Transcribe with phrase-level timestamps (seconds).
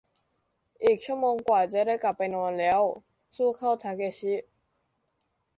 [0.83, 2.81] อีกชั่วโมงกว่าก็จะได้กลับไปนอนแล้ว
[3.37, 4.33] สู้เค้าทาเคชิ